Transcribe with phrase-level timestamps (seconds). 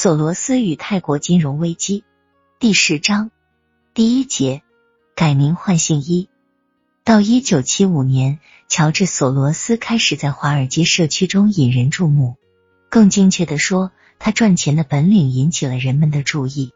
[0.00, 2.04] 索罗斯与泰国金融危机
[2.60, 3.32] 第十章
[3.94, 4.62] 第一节
[5.16, 6.28] 改名换姓一
[7.02, 8.38] 到一九七五年，
[8.68, 12.36] 乔治·索罗斯开始在华尔街社区中引人注目。
[12.88, 13.90] 更精确的说，
[14.20, 16.70] 他赚钱的本领引起了人们的注意。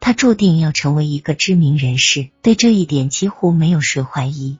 [0.00, 4.58] 他注定要成为一个知名人士，对这一点几乎没有谁怀疑。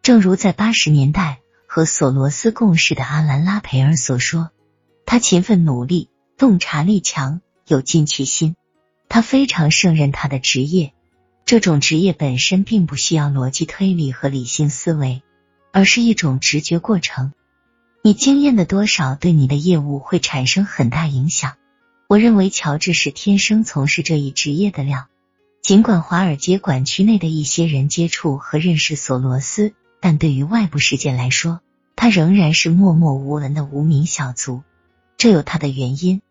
[0.00, 4.48] 正如在八十年代和索罗斯共事的阿兰·拉培尔所说，
[5.04, 6.08] 他勤奋努力。
[6.38, 8.56] 洞察力强，有进取心。
[9.08, 10.92] 他非常胜任他的职业。
[11.44, 15.22] 这种职业本身并不需要逻辑推理和理性思维，
[15.72, 17.32] 而是一种直觉过程。
[18.02, 21.56] 你经验的多少对你的业务会产生很大影响。
[22.08, 25.06] 我认为乔治是天生从事这一职业的料。
[25.62, 31.60] 尽管华尔街管区内的一些人接触和认识索罗斯，但对于外部世界来说，
[31.94, 34.62] 他仍然是默默无闻的无名小卒。
[35.16, 36.22] 这有他的原因。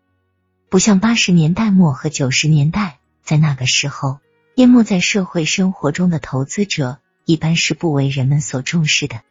[0.70, 4.20] 不像八十年代末和九十年代，在那个时候，
[4.54, 9.22] 淹没在社会生活中的投资者一般是不为人们所重视的。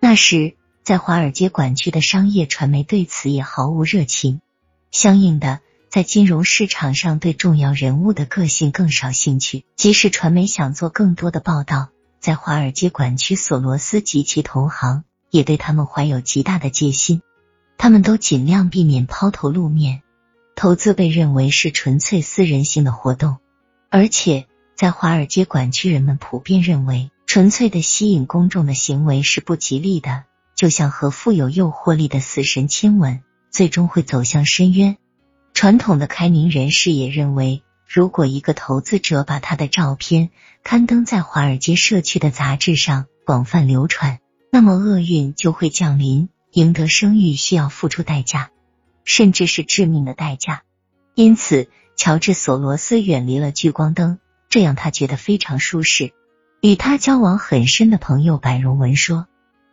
[0.00, 4.40] 那时，在华尔街管区的商业传媒对此也毫无热情。
[4.90, 9.64] 相应的，在金融市场上对重要人物的个性更少兴趣。
[9.76, 17.22] 即使传媒想做更多的报道，在华尔街管区，索罗斯及其同行也对他们怀有极大的戒心。
[17.76, 20.02] 他们都尽量避免抛头露面。
[20.60, 23.36] 投资被认为是纯粹私人性的活动，
[23.90, 30.24] 而且在华尔街管区，人们普遍认为纯粹的吸引公众的行为是不吉利的，
[30.56, 34.96] 就像和富有诱惑力的死神亲吻，最终会走向深渊。
[35.54, 40.30] 传统的开明人士也认为，如果一个投资者把他的照片
[40.64, 44.18] 刊登在华尔街社区的杂志上，广泛流传，
[44.50, 46.28] 那么厄运就会降临。
[46.50, 48.50] 赢得声誉需要付出代价。
[49.08, 50.64] 甚至是致命的代价。
[51.14, 54.18] 因此，乔治·索罗斯远离了聚光灯，
[54.50, 56.12] 这样他觉得非常舒适。
[56.60, 59.26] 与他交往很深的朋友柏荣文说，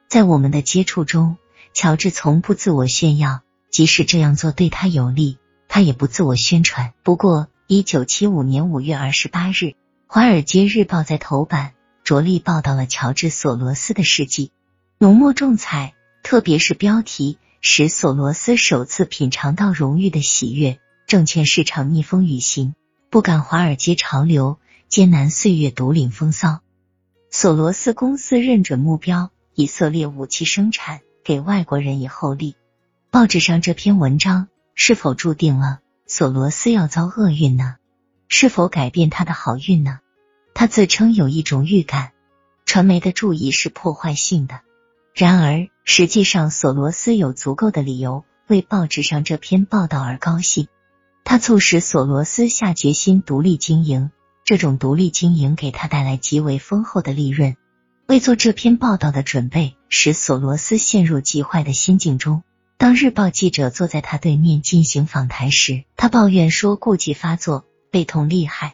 [0.07, 1.35] 在我们的接触中，
[1.73, 6.93] 乔治从不自我炫耀，即使这样做对他有利，他也不自我宣传。
[7.03, 9.51] 不过，一九七五年五月二十八日，
[10.07, 11.73] 《华尔街日报》在头版
[12.05, 14.53] 着力报道了乔治·索罗斯的事迹，
[14.97, 17.37] 浓墨重彩，特别是标题。
[17.67, 20.79] 使索罗斯首次品尝到荣誉的喜悦。
[21.07, 22.75] 证券市场逆风雨行，
[23.09, 26.59] 不赶华尔街潮流，艰难岁月独领风骚。
[27.31, 32.55] 索罗斯公司认准目标：以色列武器生产，给外国人以厚利。
[33.09, 37.77] 报纸上这篇文章是否注定了索罗斯要遭厄运呢？
[38.27, 40.01] 是否改变他的好运呢？
[40.53, 42.11] 他自称有一种预感，
[42.67, 44.61] 传媒的注意是破坏性的。
[45.15, 50.67] 然而，实际上，索罗斯有足够的理由为报纸上这篇报道而高兴。
[51.23, 54.09] 他促使索罗斯下决心独立经营，
[54.43, 57.55] 这种独立经营给他带来极为丰厚的利润。
[58.07, 62.43] 为做这篇报道的准备，使索罗斯陷入极坏的心境中。
[62.77, 68.73] 当日报记者坐在他对面进行访谈时，他抱怨说痼疾发作，背痛厉害。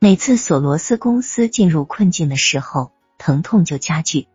[0.00, 4.26] 每次索罗斯公司进入困境的时候，疼痛就加剧。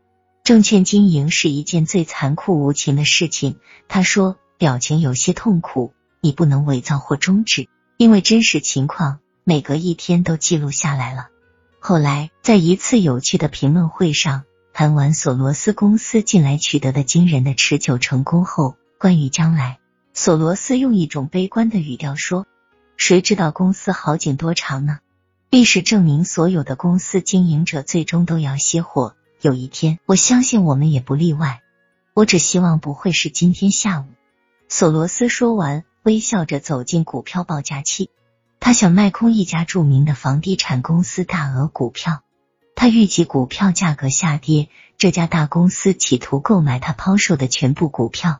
[0.43, 3.55] 证券经营是一件最残酷无情的事情，
[3.87, 5.93] 他说，表情有些痛苦。
[6.19, 11.27] 你不能伪造或终止，因为真实情况每隔一天都记录下来了。
[11.79, 14.43] 后来，在一次有趣的评论会上，
[14.73, 19.79] 谈完索罗斯公司近来取得的惊人的持久成功后，关于将来，
[20.13, 22.47] 索罗斯用一种悲观的语调说
[22.97, 24.99] ：“谁知道公司好景多长呢？
[25.49, 31.61] 历史证明，所有的公司经营者最终都要熄火。”有一天，我相信我们也不例外。
[32.13, 34.05] 我只希望不会是今天下午。
[34.69, 38.09] 索罗斯说完，微笑着走进股票报价器。
[38.61, 42.21] 他想卖空一家著名的房地产公司大额股票。
[42.73, 48.39] 他预计股票价格下跌，这家大公司企图购买他抛售的全部股票。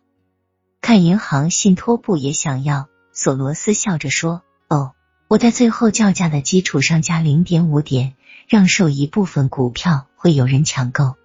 [0.80, 2.88] 看银行信托部也想要。
[3.12, 4.42] 索罗斯笑着说
[4.72, 4.94] ：“哦，
[5.28, 8.16] 我在最后叫价的基础上加零点五点。”
[8.48, 11.16] 让售一部分股票会有人抢购。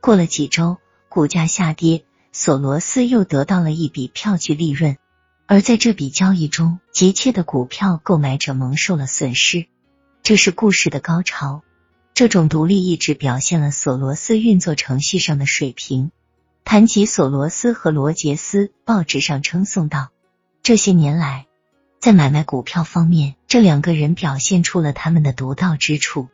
[0.00, 0.78] 过了几周，
[1.08, 4.96] 股价下跌，索罗斯又得到了一笔票据利润。
[5.46, 9.66] 而在这笔交易中，急切的股票购买者蒙受了损失。
[10.22, 11.62] 这是故事的高潮。
[12.14, 16.12] 这种独立意志表现了索罗斯运作程序上的水平。
[16.64, 20.08] 谈及索罗斯和罗杰斯，报纸上称颂道：
[20.62, 21.46] 这些年来，
[22.00, 26.28] 在买卖股票方面，这两个人表现出了他们的独到之处。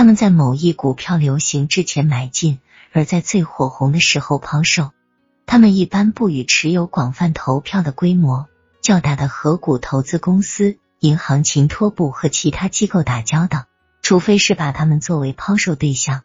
[0.00, 2.58] 他们在某一股票流行之前买进，
[2.90, 4.92] 而在最火红的时候抛售。
[5.44, 8.48] 他们一般不与持有广泛投票的规模
[8.80, 13.66] 较大的合股投资公司银行、信托部和其他机构打交道，
[14.00, 16.22] 除非是把他们作为抛售对象。